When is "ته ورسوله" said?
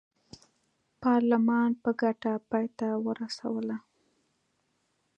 2.77-3.77